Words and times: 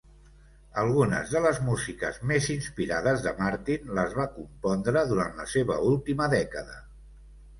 Algunes 0.83 1.33
de 1.33 1.41
les 1.45 1.59
músiques 1.65 2.15
més 2.31 2.47
inspirades 2.53 3.21
de 3.27 3.33
Martin 3.41 3.93
les 3.99 4.17
va 4.21 4.27
compondre 4.39 5.03
durant 5.13 5.39
la 5.43 5.45
seva 5.53 5.77
última 5.91 6.31
dècada. 6.35 6.83